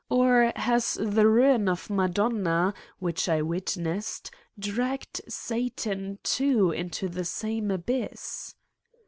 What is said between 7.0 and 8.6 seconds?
the same abyss?